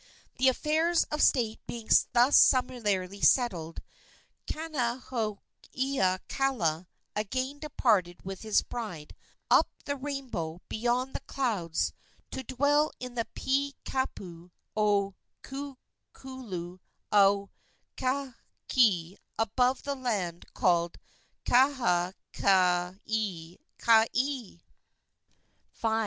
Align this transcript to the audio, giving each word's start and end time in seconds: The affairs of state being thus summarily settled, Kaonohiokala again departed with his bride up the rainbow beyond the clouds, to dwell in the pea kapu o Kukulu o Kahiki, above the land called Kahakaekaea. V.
The 0.39 0.47
affairs 0.47 1.03
of 1.11 1.21
state 1.21 1.59
being 1.67 1.87
thus 2.11 2.35
summarily 2.35 3.21
settled, 3.21 3.83
Kaonohiokala 4.47 6.87
again 7.15 7.59
departed 7.59 8.25
with 8.25 8.41
his 8.41 8.63
bride 8.63 9.13
up 9.51 9.69
the 9.85 9.95
rainbow 9.95 10.59
beyond 10.67 11.13
the 11.13 11.19
clouds, 11.19 11.93
to 12.31 12.41
dwell 12.41 12.91
in 12.99 13.13
the 13.13 13.27
pea 13.35 13.75
kapu 13.85 14.49
o 14.75 15.13
Kukulu 15.43 16.79
o 17.11 17.51
Kahiki, 17.95 19.17
above 19.37 19.83
the 19.83 19.93
land 19.95 20.45
called 20.55 20.97
Kahakaekaea. 21.45 22.99
V. 24.15 24.63